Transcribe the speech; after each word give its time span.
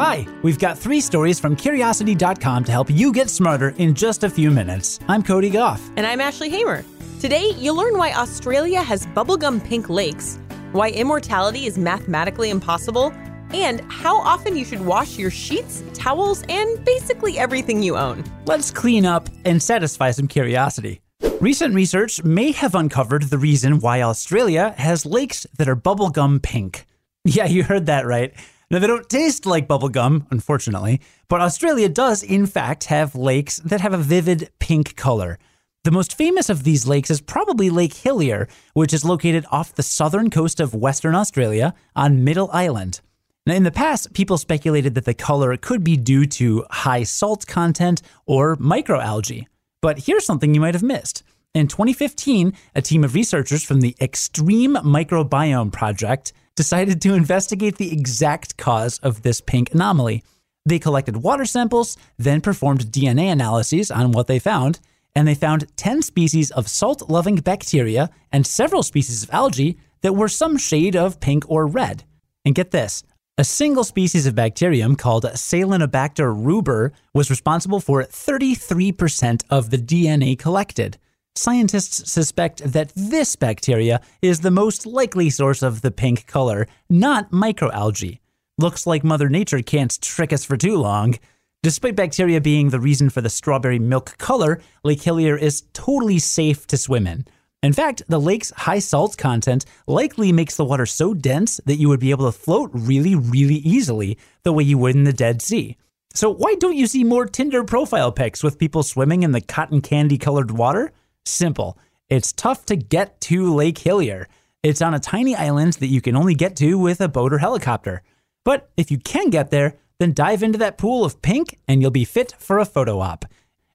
Hi, 0.00 0.26
we've 0.40 0.58
got 0.58 0.78
three 0.78 1.02
stories 1.02 1.38
from 1.38 1.54
Curiosity.com 1.54 2.64
to 2.64 2.72
help 2.72 2.88
you 2.88 3.12
get 3.12 3.28
smarter 3.28 3.74
in 3.76 3.92
just 3.92 4.24
a 4.24 4.30
few 4.30 4.50
minutes. 4.50 4.98
I'm 5.08 5.22
Cody 5.22 5.50
Gough. 5.50 5.78
And 5.94 6.06
I'm 6.06 6.22
Ashley 6.22 6.48
Hamer. 6.48 6.86
Today, 7.20 7.52
you'll 7.58 7.74
learn 7.76 7.98
why 7.98 8.14
Australia 8.14 8.82
has 8.82 9.06
bubblegum 9.08 9.62
pink 9.62 9.90
lakes, 9.90 10.38
why 10.72 10.88
immortality 10.88 11.66
is 11.66 11.76
mathematically 11.76 12.48
impossible, 12.48 13.12
and 13.52 13.82
how 13.92 14.16
often 14.16 14.56
you 14.56 14.64
should 14.64 14.80
wash 14.86 15.18
your 15.18 15.30
sheets, 15.30 15.84
towels, 15.92 16.44
and 16.48 16.82
basically 16.82 17.38
everything 17.38 17.82
you 17.82 17.98
own. 17.98 18.24
Let's 18.46 18.70
clean 18.70 19.04
up 19.04 19.28
and 19.44 19.62
satisfy 19.62 20.12
some 20.12 20.28
curiosity. 20.28 21.02
Recent 21.42 21.74
research 21.74 22.24
may 22.24 22.52
have 22.52 22.74
uncovered 22.74 23.24
the 23.24 23.36
reason 23.36 23.80
why 23.80 24.00
Australia 24.00 24.74
has 24.78 25.04
lakes 25.04 25.46
that 25.58 25.68
are 25.68 25.76
bubblegum 25.76 26.40
pink. 26.40 26.86
Yeah, 27.26 27.44
you 27.44 27.64
heard 27.64 27.84
that 27.84 28.06
right. 28.06 28.32
Now, 28.70 28.78
they 28.78 28.86
don't 28.86 29.08
taste 29.08 29.46
like 29.46 29.66
bubblegum, 29.66 30.26
unfortunately, 30.30 31.00
but 31.28 31.40
Australia 31.40 31.88
does, 31.88 32.22
in 32.22 32.46
fact, 32.46 32.84
have 32.84 33.16
lakes 33.16 33.56
that 33.56 33.80
have 33.80 33.92
a 33.92 33.98
vivid 33.98 34.50
pink 34.60 34.94
color. 34.94 35.40
The 35.82 35.90
most 35.90 36.16
famous 36.16 36.48
of 36.48 36.62
these 36.62 36.86
lakes 36.86 37.10
is 37.10 37.20
probably 37.20 37.68
Lake 37.68 37.94
Hillier, 37.94 38.46
which 38.74 38.92
is 38.92 39.04
located 39.04 39.44
off 39.50 39.74
the 39.74 39.82
southern 39.82 40.30
coast 40.30 40.60
of 40.60 40.72
Western 40.72 41.16
Australia 41.16 41.74
on 41.96 42.22
Middle 42.22 42.48
Island. 42.52 43.00
Now, 43.44 43.54
in 43.54 43.64
the 43.64 43.72
past, 43.72 44.12
people 44.12 44.38
speculated 44.38 44.94
that 44.94 45.04
the 45.04 45.14
color 45.14 45.56
could 45.56 45.82
be 45.82 45.96
due 45.96 46.26
to 46.26 46.64
high 46.70 47.02
salt 47.02 47.48
content 47.48 48.02
or 48.24 48.56
microalgae. 48.58 49.46
But 49.82 50.00
here's 50.00 50.26
something 50.26 50.54
you 50.54 50.60
might 50.60 50.74
have 50.74 50.82
missed. 50.84 51.24
In 51.54 51.66
2015, 51.66 52.52
a 52.76 52.82
team 52.82 53.02
of 53.02 53.14
researchers 53.14 53.64
from 53.64 53.80
the 53.80 53.96
Extreme 54.00 54.76
Microbiome 54.76 55.72
Project 55.72 56.32
decided 56.60 57.00
to 57.00 57.14
investigate 57.14 57.78
the 57.78 57.90
exact 57.90 58.58
cause 58.58 58.98
of 58.98 59.22
this 59.22 59.40
pink 59.40 59.72
anomaly. 59.72 60.22
They 60.66 60.78
collected 60.78 61.16
water 61.16 61.46
samples, 61.46 61.96
then 62.18 62.42
performed 62.42 62.92
DNA 62.92 63.32
analyses 63.32 63.90
on 63.90 64.12
what 64.12 64.26
they 64.26 64.38
found, 64.38 64.78
and 65.14 65.26
they 65.26 65.34
found 65.34 65.74
10 65.78 66.02
species 66.02 66.50
of 66.50 66.68
salt 66.68 67.08
loving 67.08 67.36
bacteria 67.36 68.10
and 68.30 68.46
several 68.46 68.82
species 68.82 69.22
of 69.22 69.30
algae 69.32 69.78
that 70.02 70.12
were 70.12 70.28
some 70.28 70.58
shade 70.58 70.94
of 70.94 71.18
pink 71.18 71.50
or 71.50 71.66
red. 71.66 72.04
And 72.44 72.54
get 72.54 72.72
this 72.72 73.04
a 73.38 73.44
single 73.44 73.84
species 73.84 74.26
of 74.26 74.34
bacterium 74.34 74.96
called 74.96 75.24
Salinibacter 75.24 76.30
ruber 76.36 76.92
was 77.14 77.30
responsible 77.30 77.80
for 77.80 78.02
33% 78.02 79.44
of 79.48 79.70
the 79.70 79.78
DNA 79.78 80.38
collected. 80.38 80.98
Scientists 81.36 82.10
suspect 82.10 82.60
that 82.64 82.92
this 82.96 83.36
bacteria 83.36 84.00
is 84.20 84.40
the 84.40 84.50
most 84.50 84.84
likely 84.84 85.30
source 85.30 85.62
of 85.62 85.80
the 85.80 85.90
pink 85.90 86.26
color, 86.26 86.66
not 86.88 87.30
microalgae. 87.30 88.18
Looks 88.58 88.86
like 88.86 89.04
Mother 89.04 89.28
Nature 89.28 89.62
can't 89.62 90.00
trick 90.02 90.32
us 90.32 90.44
for 90.44 90.56
too 90.56 90.76
long. 90.76 91.18
Despite 91.62 91.94
bacteria 91.94 92.40
being 92.40 92.70
the 92.70 92.80
reason 92.80 93.10
for 93.10 93.20
the 93.20 93.30
strawberry 93.30 93.78
milk 93.78 94.18
color, 94.18 94.60
Lake 94.82 95.02
Hillier 95.02 95.36
is 95.36 95.62
totally 95.72 96.18
safe 96.18 96.66
to 96.66 96.76
swim 96.76 97.06
in. 97.06 97.26
In 97.62 97.72
fact, 97.72 98.02
the 98.08 98.20
lake's 98.20 98.50
high 98.56 98.78
salt 98.78 99.16
content 99.16 99.64
likely 99.86 100.32
makes 100.32 100.56
the 100.56 100.64
water 100.64 100.86
so 100.86 101.14
dense 101.14 101.60
that 101.64 101.76
you 101.76 101.88
would 101.88 102.00
be 102.00 102.10
able 102.10 102.30
to 102.30 102.36
float 102.36 102.70
really, 102.72 103.14
really 103.14 103.56
easily, 103.56 104.18
the 104.42 104.52
way 104.52 104.64
you 104.64 104.78
would 104.78 104.96
in 104.96 105.04
the 105.04 105.12
Dead 105.12 105.42
Sea. 105.42 105.76
So, 106.12 106.28
why 106.28 106.56
don't 106.58 106.76
you 106.76 106.86
see 106.86 107.04
more 107.04 107.26
Tinder 107.26 107.62
profile 107.62 108.10
pics 108.10 108.42
with 108.42 108.58
people 108.58 108.82
swimming 108.82 109.22
in 109.22 109.32
the 109.32 109.40
cotton 109.40 109.80
candy 109.80 110.18
colored 110.18 110.50
water? 110.50 110.92
Simple. 111.30 111.78
It's 112.08 112.32
tough 112.32 112.66
to 112.66 112.76
get 112.76 113.20
to 113.22 113.54
Lake 113.54 113.78
Hillier. 113.78 114.26
It's 114.62 114.82
on 114.82 114.94
a 114.94 114.98
tiny 114.98 115.36
island 115.36 115.74
that 115.74 115.86
you 115.86 116.00
can 116.00 116.16
only 116.16 116.34
get 116.34 116.56
to 116.56 116.76
with 116.76 117.00
a 117.00 117.08
boat 117.08 117.32
or 117.32 117.38
helicopter. 117.38 118.02
But 118.44 118.68
if 118.76 118.90
you 118.90 118.98
can 118.98 119.30
get 119.30 119.50
there, 119.50 119.76
then 120.00 120.12
dive 120.12 120.42
into 120.42 120.58
that 120.58 120.76
pool 120.76 121.04
of 121.04 121.22
pink 121.22 121.58
and 121.68 121.80
you'll 121.80 121.92
be 121.92 122.04
fit 122.04 122.34
for 122.38 122.58
a 122.58 122.64
photo 122.64 122.98
op. 122.98 123.24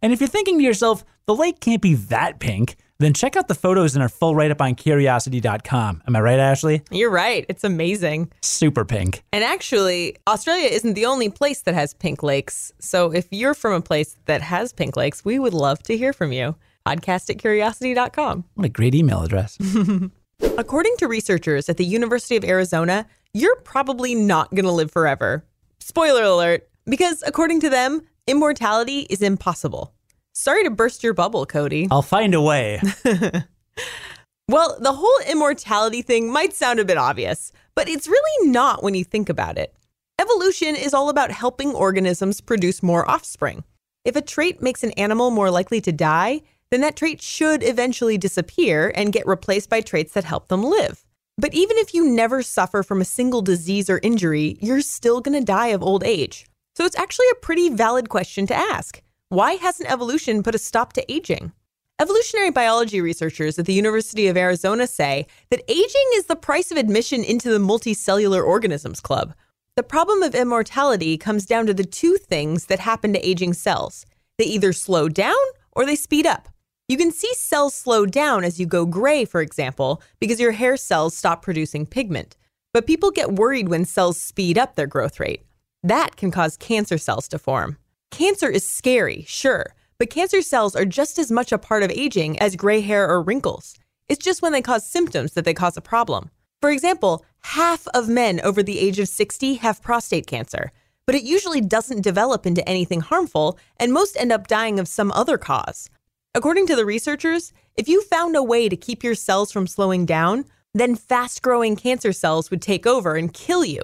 And 0.02 0.12
if 0.12 0.20
you're 0.20 0.28
thinking 0.28 0.58
to 0.58 0.64
yourself, 0.64 1.06
the 1.28 1.36
lake 1.36 1.62
can't 1.62 1.82
be 1.82 1.96
that 1.96 2.40
pink, 2.40 2.76
then 3.00 3.14
check 3.14 3.38
out 3.38 3.48
the 3.48 3.56
photos 3.56 3.96
in 3.96 4.02
our 4.02 4.10
full 4.10 4.36
write 4.36 4.52
up 4.52 4.62
on 4.62 4.76
curiosity.com. 4.76 6.04
Am 6.06 6.16
I 6.16 6.20
right, 6.20 6.40
Ashley? 6.40 6.82
You're 6.92 7.10
right. 7.10 7.46
It's 7.48 7.64
amazing. 7.64 8.32
Super 8.42 8.84
pink. 8.84 9.24
And 9.32 9.44
actually, 9.44 10.18
Australia 10.28 10.68
isn't 10.68 10.94
the 10.94 11.06
only 11.06 11.30
place 11.30 11.62
that 11.62 11.74
has 11.74 11.94
pink 11.94 12.22
lakes. 12.22 12.74
So 12.80 13.14
if 13.14 13.28
you're 13.32 13.54
from 13.54 13.74
a 13.74 13.82
place 13.82 14.18
that 14.26 14.42
has 14.42 14.74
pink 14.74 14.98
lakes, 14.98 15.24
we 15.24 15.40
would 15.40 15.54
love 15.54 15.82
to 15.84 15.98
hear 15.98 16.12
from 16.12 16.34
you 16.34 16.56
podcast 16.86 17.30
at 17.30 17.40
curiosity.com. 17.40 18.46
What 18.54 18.66
a 18.66 18.70
great 18.70 18.96
email 18.96 19.24
address. 19.24 19.58
According 20.58 20.98
to 20.98 21.08
researchers 21.08 21.70
at 21.70 21.78
the 21.78 21.86
University 21.86 22.36
of 22.36 22.44
Arizona, 22.44 23.08
you're 23.34 23.56
probably 23.58 24.16
not 24.16 24.54
going 24.54 24.66
to 24.66 24.72
live 24.72 24.92
forever. 24.92 25.46
Spoiler 25.80 26.24
alert, 26.24 26.68
because 26.86 27.24
according 27.26 27.62
to 27.62 27.70
them, 27.70 28.02
immortality 28.28 29.02
is 29.10 29.22
impossible. 29.22 29.94
Sorry 30.34 30.64
to 30.64 30.70
burst 30.70 31.04
your 31.04 31.14
bubble, 31.14 31.46
Cody. 31.46 31.88
I'll 31.90 32.02
find 32.02 32.34
a 32.34 32.42
way. 32.42 32.82
well, 34.50 34.78
the 34.80 34.94
whole 34.94 35.20
immortality 35.30 36.02
thing 36.02 36.32
might 36.32 36.54
sound 36.54 36.80
a 36.80 36.86
bit 36.86 36.98
obvious, 36.98 37.52
but 37.74 37.88
it's 37.88 38.08
really 38.08 38.50
not 38.50 38.84
when 38.84 38.96
you 38.96 39.04
think 39.04 39.30
about 39.30 39.58
it. 39.58 39.74
Evolution 40.20 40.76
is 40.76 40.94
all 40.94 41.10
about 41.10 41.32
helping 41.32 41.74
organisms 41.74 42.42
produce 42.42 42.84
more 42.84 43.10
offspring. 43.10 43.64
If 44.06 44.16
a 44.16 44.22
trait 44.22 44.62
makes 44.62 44.84
an 44.84 44.92
animal 44.92 45.32
more 45.32 45.50
likely 45.50 45.82
to 45.82 45.92
die, 45.92 46.42
then 46.76 46.82
that 46.82 46.98
trait 46.98 47.22
should 47.22 47.64
eventually 47.64 48.18
disappear 48.18 48.92
and 48.96 49.14
get 49.14 49.26
replaced 49.26 49.70
by 49.70 49.80
traits 49.80 50.12
that 50.12 50.26
help 50.26 50.50
them 50.50 50.62
live. 50.62 51.06
But 51.38 51.54
even 51.54 51.78
if 51.78 51.94
you 51.94 52.06
never 52.06 52.44
suffer 52.44 52.84
from 52.84 53.00
a 53.00 53.06
single 53.06 53.42
disease 53.42 53.90
or 53.90 54.02
injury, 54.04 54.58
you're 54.60 54.82
still 54.82 55.22
going 55.22 55.40
to 55.40 55.46
die 55.46 55.68
of 55.68 55.82
old 55.82 56.04
age. 56.04 56.46
So 56.76 56.84
it's 56.84 56.98
actually 56.98 57.28
a 57.32 57.40
pretty 57.40 57.70
valid 57.70 58.10
question 58.10 58.46
to 58.48 58.54
ask. 58.54 59.02
Why 59.30 59.54
hasn't 59.54 59.90
evolution 59.90 60.44
put 60.44 60.54
a 60.54 60.58
stop 60.58 60.92
to 60.94 61.10
aging? 61.10 61.54
Evolutionary 61.98 62.52
biology 62.52 63.00
researchers 63.00 63.58
at 63.58 63.66
the 63.66 63.72
University 63.72 64.28
of 64.28 64.36
Arizona 64.36 64.86
say 64.86 65.28
that 65.52 65.64
aging 65.70 66.10
is 66.16 66.26
the 66.26 66.36
price 66.36 66.72
of 66.72 66.78
admission 66.78 67.24
into 67.24 67.50
the 67.50 67.58
multicellular 67.58 68.46
organisms 68.46 69.00
club. 69.00 69.34
The 69.78 69.84
problem 69.84 70.24
of 70.24 70.36
immortality 70.36 71.18
comes 71.18 71.46
down 71.46 71.68
to 71.68 71.74
the 71.74 71.86
two 71.86 72.18
things 72.18 72.66
that 72.66 72.80
happen 72.82 73.14
to 73.14 73.26
aging 73.26 73.54
cells 73.54 74.06
they 74.38 74.44
either 74.44 74.74
slow 74.74 75.08
down 75.08 75.46
or 75.72 75.86
they 75.86 75.96
speed 75.96 76.26
up. 76.26 76.50
You 76.88 76.98
can 76.98 77.12
see 77.12 77.34
cells 77.34 77.74
slow 77.74 78.06
down 78.06 78.44
as 78.44 78.60
you 78.60 78.68
go 78.68 78.86
gray, 78.86 79.26
for 79.26 79.42
example, 79.42 80.04
because 80.20 80.40
your 80.40 80.52
hair 80.52 80.78
cells 80.78 81.18
stop 81.18 81.42
producing 81.42 81.88
pigment. 81.88 82.38
But 82.74 82.86
people 82.86 83.10
get 83.10 83.34
worried 83.34 83.70
when 83.70 83.86
cells 83.86 84.22
speed 84.22 84.56
up 84.56 84.76
their 84.76 84.86
growth 84.86 85.20
rate. 85.20 85.42
That 85.82 86.16
can 86.16 86.30
cause 86.30 86.58
cancer 86.58 87.00
cells 87.00 87.28
to 87.30 87.40
form. 87.40 87.78
Cancer 88.12 88.50
is 88.50 88.68
scary, 88.68 89.26
sure, 89.28 89.74
but 89.98 90.12
cancer 90.12 90.44
cells 90.44 90.76
are 90.76 90.86
just 90.86 91.18
as 91.18 91.32
much 91.32 91.52
a 91.52 91.58
part 91.58 91.82
of 91.82 91.90
aging 91.90 92.38
as 92.38 92.56
gray 92.56 92.82
hair 92.82 93.10
or 93.10 93.20
wrinkles. 93.20 93.76
It's 94.08 94.24
just 94.24 94.44
when 94.44 94.52
they 94.52 94.62
cause 94.62 94.86
symptoms 94.86 95.34
that 95.34 95.44
they 95.44 95.56
cause 95.56 95.78
a 95.78 95.82
problem. 95.82 96.30
For 96.62 96.70
example, 96.70 97.26
half 97.42 97.88
of 97.96 98.08
men 98.08 98.40
over 98.42 98.62
the 98.62 98.78
age 98.78 99.00
of 99.00 99.08
60 99.08 99.56
have 99.56 99.82
prostate 99.82 100.28
cancer, 100.28 100.72
but 101.08 101.16
it 101.16 101.24
usually 101.24 101.62
doesn't 101.62 102.04
develop 102.04 102.46
into 102.46 102.68
anything 102.70 103.02
harmful, 103.02 103.58
and 103.78 103.92
most 103.92 104.16
end 104.18 104.32
up 104.32 104.48
dying 104.48 104.80
of 104.80 104.88
some 104.88 105.12
other 105.12 105.40
cause. 105.40 105.90
According 106.36 106.68
to 106.68 106.76
the 106.76 106.86
researchers, 106.86 107.54
if 107.78 107.88
you 107.88 108.02
found 108.02 108.36
a 108.36 108.44
way 108.44 108.68
to 108.68 108.76
keep 108.76 109.06
your 109.06 109.16
cells 109.16 109.54
from 109.54 109.68
slowing 109.68 110.06
down, 110.06 110.44
then 110.74 110.98
fast 110.98 111.42
growing 111.42 111.78
cancer 111.78 112.12
cells 112.12 112.52
would 112.52 112.62
take 112.62 112.86
over 112.86 113.16
and 113.16 113.34
kill 113.34 113.64
you. 113.64 113.82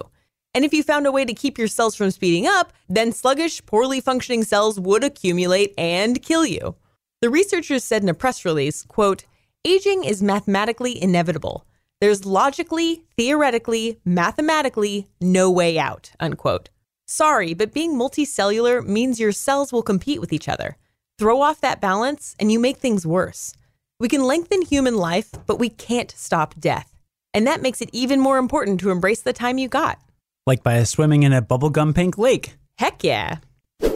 And 0.52 0.62
if 0.62 0.74
you 0.74 0.82
found 0.82 1.06
a 1.06 1.12
way 1.12 1.24
to 1.24 1.32
keep 1.32 1.56
your 1.56 1.66
cells 1.66 1.94
from 1.96 2.10
speeding 2.10 2.46
up, 2.46 2.74
then 2.90 3.10
sluggish, 3.10 3.64
poorly 3.64 4.02
functioning 4.02 4.44
cells 4.44 4.78
would 4.78 5.02
accumulate 5.02 5.72
and 5.78 6.20
kill 6.20 6.44
you. 6.44 6.76
The 7.22 7.30
researchers 7.30 7.84
said 7.84 8.02
in 8.02 8.10
a 8.10 8.14
press 8.14 8.44
release, 8.44 8.82
quote, 8.82 9.24
aging 9.64 10.04
is 10.04 10.22
mathematically 10.22 11.02
inevitable. 11.02 11.64
There's 12.02 12.26
logically, 12.26 13.02
theoretically, 13.16 13.98
mathematically 14.04 15.08
no 15.22 15.50
way 15.50 15.78
out, 15.78 16.10
unquote. 16.20 16.68
Sorry, 17.06 17.54
but 17.54 17.72
being 17.72 17.94
multicellular 17.94 18.86
means 18.86 19.18
your 19.18 19.32
cells 19.32 19.72
will 19.72 19.82
compete 19.82 20.20
with 20.20 20.34
each 20.34 20.50
other. 20.50 20.76
Throw 21.18 21.40
off 21.40 21.60
that 21.60 21.80
balance 21.80 22.34
and 22.38 22.50
you 22.50 22.58
make 22.58 22.78
things 22.78 23.06
worse. 23.06 23.54
We 24.00 24.08
can 24.08 24.24
lengthen 24.24 24.62
human 24.62 24.96
life, 24.96 25.30
but 25.46 25.58
we 25.58 25.68
can't 25.68 26.10
stop 26.10 26.54
death. 26.58 26.92
And 27.34 27.46
that 27.46 27.62
makes 27.62 27.80
it 27.80 27.90
even 27.92 28.20
more 28.20 28.38
important 28.38 28.80
to 28.80 28.90
embrace 28.90 29.20
the 29.20 29.32
time 29.32 29.58
you 29.58 29.68
got. 29.68 29.98
Like 30.46 30.62
by 30.62 30.82
swimming 30.82 31.22
in 31.22 31.32
a 31.32 31.40
bubblegum 31.42 31.94
pink 31.94 32.18
lake. 32.18 32.56
Heck 32.78 33.04
yeah. 33.04 33.36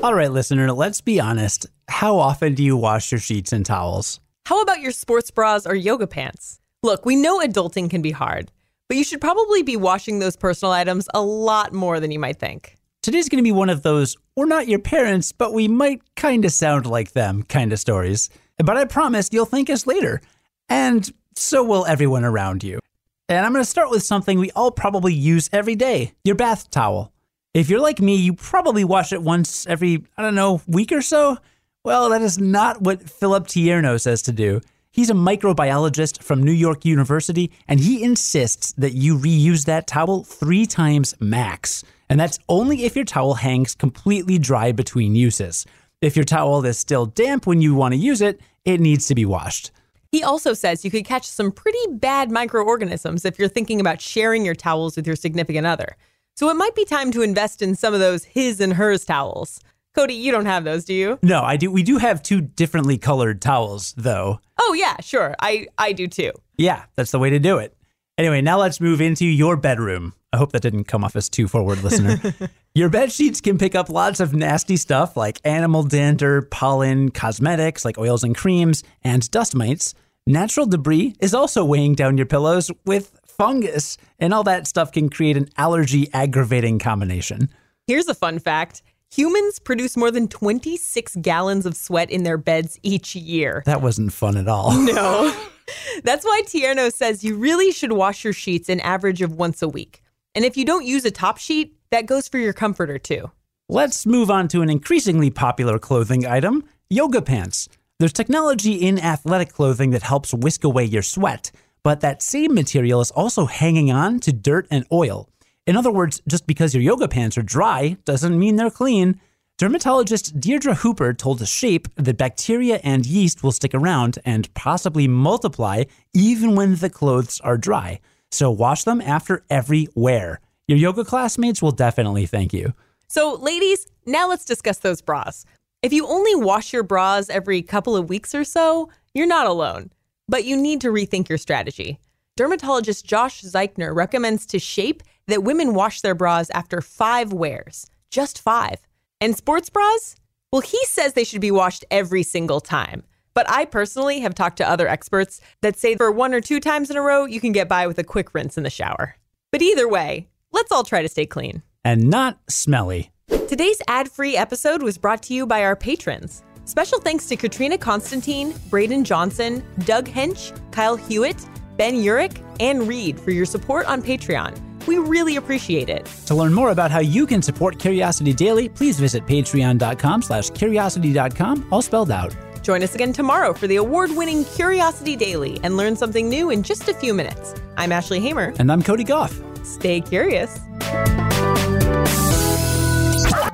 All 0.03 0.15
right, 0.15 0.31
listener, 0.31 0.71
let's 0.73 1.01
be 1.01 1.19
honest. 1.21 1.67
How 1.89 2.19
often 2.19 2.55
do 2.55 2.63
you 2.63 2.77
wash 2.77 3.11
your 3.11 3.19
sheets 3.19 3.53
and 3.53 3.67
towels? 3.67 4.21
How 4.47 4.63
about 4.63 4.81
your 4.81 4.93
sports 4.93 5.31
bras 5.31 5.67
or 5.67 5.75
yoga 5.75 6.07
pants? 6.07 6.61
Look, 6.83 7.05
we 7.05 7.17
know 7.17 7.41
adulting 7.41 7.91
can 7.91 8.03
be 8.03 8.13
hard, 8.13 8.53
but 8.89 8.97
you 8.97 9.03
should 9.03 9.21
probably 9.21 9.65
be 9.65 9.77
washing 9.77 10.21
those 10.21 10.37
personal 10.37 10.73
items 10.73 11.09
a 11.13 11.21
lot 11.21 11.73
more 11.73 11.99
than 11.99 12.13
you 12.13 12.21
might 12.21 12.39
think. 12.39 12.76
Today's 13.07 13.29
going 13.29 13.39
to 13.39 13.45
be 13.45 13.53
one 13.53 13.71
of 13.71 13.85
those, 13.85 14.17
we're 14.35 14.47
not 14.47 14.67
your 14.67 14.81
parents, 14.81 15.31
but 15.31 15.53
we 15.53 15.69
might 15.69 16.03
kind 16.17 16.45
of 16.45 16.51
sound 16.51 16.87
like 16.87 17.13
them 17.13 17.45
kind 17.45 17.73
of 17.73 17.79
stories. 17.79 18.31
But 18.59 18.77
I 18.77 18.85
promise 18.85 19.29
you'll 19.31 19.45
thank 19.45 19.71
us 19.71 19.87
later. 19.87 20.21
And 20.69 21.09
so 21.37 21.63
will 21.63 21.87
everyone 21.87 22.25
around 22.25 22.65
you. 22.65 22.81
And 23.29 23.47
I'm 23.47 23.53
going 23.53 23.65
to 23.65 23.71
start 23.71 23.91
with 23.91 24.03
something 24.03 24.41
we 24.41 24.51
all 24.57 24.73
probably 24.73 25.15
use 25.15 25.49
every 25.53 25.77
day 25.77 26.15
your 26.25 26.35
bath 26.35 26.69
towel. 26.69 27.13
If 27.55 27.71
you're 27.71 27.79
like 27.79 28.01
me, 28.01 28.17
you 28.17 28.33
probably 28.33 28.83
wash 28.83 29.13
it 29.13 29.23
once 29.23 29.69
every, 29.69 30.05
I 30.17 30.23
don't 30.23 30.35
know, 30.35 30.61
week 30.67 30.91
or 30.91 31.01
so. 31.01 31.39
Well, 31.85 32.11
that 32.11 32.23
is 32.23 32.41
not 32.41 32.83
what 32.83 33.09
Philip 33.09 33.47
Tierno 33.47 34.01
says 34.01 34.21
to 34.23 34.33
do. 34.33 34.61
He's 34.91 35.11
a 35.11 35.15
microbiologist 35.15 36.25
from 36.25 36.43
New 36.43 36.51
York 36.51 36.85
University, 36.85 37.53
and 37.69 37.79
he 37.79 38.03
insists 38.03 38.73
that 38.73 38.95
you 38.95 39.17
reuse 39.17 39.65
that 39.67 39.87
towel 39.87 40.25
three 40.25 40.67
times 40.67 41.15
max. 41.21 41.85
And 42.09 42.19
that's 42.21 42.39
only 42.49 42.85
if 42.85 42.95
your 42.95 43.05
towel 43.05 43.35
hangs 43.35 43.75
completely 43.75 44.39
dry 44.39 44.73
between 44.73 45.15
uses. 45.15 45.67
If 46.01 46.17
your 46.17 46.25
towel 46.25 46.65
is 46.65 46.79
still 46.79 47.07
damp 47.07 47.47
when 47.47 47.61
you 47.61 47.75
want 47.75 47.93
to 47.95 47.99
use 47.99 48.21
it, 48.21 48.41
it 48.65 48.81
needs 48.81 49.07
to 49.09 49.15
be 49.15 49.25
washed. 49.25 49.71
He 50.13 50.23
also 50.23 50.55
says 50.55 50.85
you 50.85 50.91
could 50.91 51.05
catch 51.05 51.27
some 51.27 51.51
pretty 51.51 51.79
bad 51.93 52.31
microorganisms 52.31 53.25
if 53.25 53.39
you're 53.39 53.49
thinking 53.49 53.81
about 53.81 54.01
sharing 54.01 54.45
your 54.45 54.55
towels 54.55 54.97
with 54.97 55.07
your 55.07 55.17
significant 55.17 55.67
other. 55.67 55.97
So 56.37 56.49
it 56.51 56.55
might 56.55 56.75
be 56.75 56.85
time 56.85 57.11
to 57.13 57.23
invest 57.23 57.63
in 57.63 57.75
some 57.75 57.95
of 57.95 58.01
those 58.01 58.25
his 58.25 58.61
and 58.61 58.75
hers 58.75 59.05
towels. 59.05 59.61
Cody, 59.95 60.15
you 60.15 60.31
don't 60.31 60.47
have 60.47 60.65
those, 60.65 60.85
do 60.85 60.93
you? 60.93 61.19
No, 61.23 61.43
I 61.43 61.57
do. 61.57 61.71
We 61.71 61.83
do 61.83 61.97
have 61.97 62.23
two 62.23 62.43
differently 62.43 62.99
colored 62.99 63.41
towels, 63.41 63.95
though. 63.97 64.41
Oh 64.61 64.75
yeah, 64.75 65.01
sure. 65.01 65.35
I 65.41 65.67
I 65.79 65.93
do 65.93 66.07
too. 66.07 66.33
Yeah, 66.59 66.85
that's 66.95 67.11
the 67.11 67.19
way 67.19 67.31
to 67.31 67.39
do 67.39 67.59
it. 67.59 67.76
Anyway, 68.19 68.41
now 68.41 68.59
let's 68.59 68.81
move 68.81 69.03
into 69.03 69.27
your 69.27 69.57
bedroom. 69.57 70.15
I 70.33 70.39
hope 70.39 70.53
that 70.53 70.63
didn't 70.63 70.85
come 70.85 71.05
off 71.05 71.17
as 71.17 71.29
too 71.29 71.49
forward, 71.49 71.83
listener. 71.83 72.35
your 72.75 72.89
bed 72.89 73.13
sheets 73.13 73.43
can 73.43 73.59
pick 73.59 73.75
up 73.75 73.91
lots 73.91 74.21
of 74.21 74.33
nasty 74.33 74.79
stuff 74.79 75.19
like 75.19 75.39
animal 75.45 75.83
dander, 75.83 76.41
pollen, 76.43 77.11
cosmetics 77.11 77.85
like 77.85 77.99
oils 77.99 78.25
and 78.25 78.35
creams, 78.35 78.83
and 79.05 79.31
dust 79.31 79.55
mites. 79.55 79.95
Natural 80.27 80.65
debris 80.65 81.15
is 81.21 81.35
also 81.35 81.63
weighing 81.63 81.95
down 81.95 82.17
your 82.17 82.27
pillows 82.27 82.71
with 82.87 83.21
fungus, 83.27 83.99
and 84.19 84.33
all 84.33 84.45
that 84.45 84.67
stuff 84.67 84.93
can 84.93 85.11
create 85.11 85.37
an 85.37 85.51
allergy 85.59 86.09
aggravating 86.15 86.79
combination. 86.79 87.51
Here's 87.87 88.09
a 88.09 88.15
fun 88.15 88.39
fact 88.39 88.83
humans 89.11 89.59
produce 89.59 89.95
more 89.95 90.11
than 90.11 90.27
26 90.27 91.17
gallons 91.17 91.67
of 91.67 91.77
sweat 91.77 92.11
in 92.11 92.23
their 92.23 92.39
beds 92.39 92.79
each 92.83 93.15
year. 93.15 93.63
That 93.67 93.83
wasn't 93.83 94.13
fun 94.15 94.39
at 94.39 94.49
all. 94.49 94.73
No. 94.73 95.35
That's 96.05 96.25
why 96.25 96.43
Tierno 96.45 96.93
says 96.93 97.25
you 97.25 97.37
really 97.37 97.73
should 97.73 97.93
wash 97.93 98.25
your 98.25 98.33
sheets 98.33 98.69
an 98.69 98.81
average 98.81 99.23
of 99.23 99.33
once 99.33 99.63
a 99.63 99.69
week. 99.69 100.03
And 100.35 100.45
if 100.45 100.57
you 100.57 100.65
don't 100.65 100.85
use 100.85 101.05
a 101.05 101.11
top 101.11 101.39
sheet, 101.39 101.77
that 101.91 102.07
goes 102.07 102.29
for 102.29 102.39
your 102.39 102.53
comforter 102.53 102.99
too. 102.99 103.31
Let's 103.69 104.07
move 104.07 104.31
on 104.31 104.49
to 104.49 104.63
an 104.63 104.71
increasingly 104.71 105.31
popular 105.31 105.79
clothing 105.79 106.27
item 106.27 106.65
yoga 106.89 107.21
pants. 107.21 107.69
There's 107.99 108.13
technology 108.13 108.75
in 108.75 108.99
athletic 108.99 109.53
clothing 109.53 109.91
that 109.91 110.03
helps 110.03 110.35
whisk 110.35 110.63
away 110.65 110.85
your 110.85 111.03
sweat, 111.03 111.51
but 111.83 112.01
that 112.01 112.23
same 112.23 112.55
material 112.55 113.01
is 113.01 113.11
also 113.11 113.47
hanging 113.47 113.91
on 113.91 114.21
to 114.21 114.33
dirt 114.33 114.69
and 114.71 114.85
oil. 114.93 115.29
In 115.67 115.77
other 115.77 115.91
words, 115.91 116.21
just 116.29 116.47
because 116.47 116.75
your 116.75 116.83
yoga 116.83 117.09
pants 117.09 117.37
are 117.39 117.43
dry 117.43 117.97
doesn't 118.05 118.39
mean 118.39 118.57
they're 118.57 118.71
clean. 118.71 119.21
Dermatologist 119.59 120.39
Deirdre 120.39 120.75
Hooper 120.75 121.15
told 121.15 121.49
Shape 121.49 121.89
that 121.97 122.19
bacteria 122.19 122.79
and 122.85 123.07
yeast 123.07 123.43
will 123.43 123.53
stick 123.53 123.73
around 123.73 124.19
and 124.23 124.53
possibly 124.53 125.09
multiply 125.09 125.85
even 126.13 126.55
when 126.55 126.75
the 126.75 126.91
clothes 126.91 127.41
are 127.41 127.57
dry. 127.57 128.01
So 128.31 128.51
wash 128.51 128.85
them 128.85 129.01
after 129.01 129.47
every 129.49 129.89
wear. 129.95 130.41
Your 130.69 130.77
yoga 130.77 131.07
classmates 131.07 131.63
will 131.63 131.71
definitely 131.71 132.27
thank 132.27 132.53
you. 132.53 132.75
So, 133.09 133.33
ladies, 133.37 133.87
now 134.05 134.29
let's 134.29 134.45
discuss 134.45 134.77
those 134.77 135.01
bras. 135.01 135.47
If 135.81 135.91
you 135.91 136.07
only 136.07 136.35
wash 136.35 136.75
your 136.75 136.83
bras 136.83 137.31
every 137.31 137.63
couple 137.63 137.97
of 137.97 138.11
weeks 138.11 138.35
or 138.35 138.45
so, 138.45 138.91
you're 139.15 139.27
not 139.27 139.47
alone. 139.47 139.91
But 140.29 140.45
you 140.45 140.59
need 140.59 140.83
to 140.83 140.89
rethink 140.89 141.31
your 141.31 141.39
strategy. 141.39 141.99
Dermatologist 142.37 143.07
Josh 143.07 143.41
Zeichner 143.41 143.95
recommends 143.95 144.45
to 144.47 144.59
Shape 144.59 145.03
that 145.29 145.45
women 145.45 145.73
wash 145.73 146.03
their 146.03 146.15
bras 146.15 146.51
after 146.51 146.83
five 146.83 147.33
wears, 147.33 147.87
just 148.11 148.39
five. 148.39 148.86
And 149.21 149.37
sports 149.37 149.71
bras? 149.71 150.17
Well, 150.53 150.61
he 150.61 150.79
says 150.85 151.15
they 151.15 151.25
should 151.25 151.41
be 151.41 151.51
washed 151.51 151.85
every 151.91 152.23
single 152.23 152.61
time. 152.61 153.03
But 153.35 153.49
I 153.51 153.65
personally 153.65 154.21
have 154.21 154.35
talked 154.35 154.59
to 154.59 154.69
other 154.69 154.89
experts 154.89 155.41
that 155.63 155.79
say 155.79 155.97
for 155.97 156.11
one 156.11 156.35
or 156.35 156.41
two 156.41 156.61
times 156.61 156.91
in 156.91 156.97
a 156.97 157.03
row, 157.03 157.25
you 157.25 157.41
can 157.41 157.53
get 157.53 157.69
by 157.69 157.87
with 157.87 157.99
a 157.99 158.05
quick 158.05 158.35
rinse 158.35 158.57
in 158.57 158.63
the 158.63 158.71
shower. 158.71 159.17
But 159.53 159.63
either 159.63 159.89
way, 159.89 160.29
let's 160.53 160.73
all 160.73 160.85
try 160.85 161.03
to 161.03 161.09
stay 161.09 161.27
clean. 161.27 161.63
And 161.85 162.11
not 162.11 162.39
smelly. 162.49 163.11
Today's 163.49 163.81
ad 163.89 164.11
free 164.11 164.37
episode 164.37 164.83
was 164.83 164.99
brought 164.99 165.23
to 165.25 165.35
you 165.35 165.47
by 165.47 165.63
our 165.65 165.77
patrons. 165.77 166.43
Special 166.65 166.99
thanks 166.99 167.27
to 167.27 167.37
Katrina 167.37 167.79
Constantine, 167.79 168.55
Braden 168.71 169.05
Johnson, 169.05 169.65
Doug 169.81 170.09
Hench, 170.09 170.53
Kyle 170.73 170.97
Hewitt, 170.97 171.47
Ben 171.77 171.95
Urich, 171.95 172.43
and 172.61 172.89
Reed 172.89 173.21
for 173.21 173.31
your 173.31 173.47
support 173.47 173.87
on 173.87 174.03
Patreon. 174.03 174.76
We 174.87 174.99
really 174.99 175.37
appreciate 175.37 175.89
it. 175.89 176.07
To 176.27 176.35
learn 176.35 176.53
more 176.53 176.71
about 176.71 176.91
how 176.91 177.01
you 177.01 177.27
can 177.27 177.43
support 177.43 177.79
Curiosity 177.79 178.33
Daily, 178.33 178.69
please 178.69 178.99
visit 178.99 179.27
patreon.com 179.27 180.23
slash 180.23 180.51
curiosity.com, 180.51 181.69
all 181.71 181.83
spelled 181.83 182.11
out. 182.11 182.35
Join 182.63 182.83
us 182.83 182.95
again 182.95 183.13
tomorrow 183.13 183.53
for 183.53 183.67
the 183.67 183.77
award-winning 183.77 184.45
Curiosity 184.45 185.15
Daily 185.17 185.61
and 185.63 185.77
learn 185.77 185.95
something 185.97 186.29
new 186.29 186.51
in 186.51 186.63
just 186.63 186.89
a 186.89 186.95
few 186.95 187.15
minutes. 187.15 187.55
I'm 187.77 187.93
Ashley 187.93 188.21
Hamer. 188.21 188.55
And 188.59 188.73
I'm 188.73 188.83
Cody 188.83 189.05
Gough. 189.05 189.41
Stay 189.65 190.01
curious. 190.01 190.59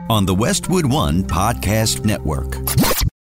On 0.08 0.26
the 0.26 0.34
Westwood 0.34 0.87
One 0.87 1.23
Podcast 1.25 2.05
Network. 2.05 2.56